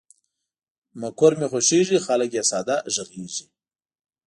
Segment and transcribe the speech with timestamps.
[1.01, 3.45] مقر مې خوښېږي، خلګ یې ساده غږیږي.